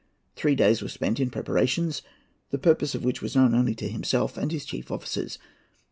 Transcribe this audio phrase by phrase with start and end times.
[0.35, 2.01] Three days were spent in preparations,
[2.49, 5.37] the purpose of which was known only to himself and to his chief officers.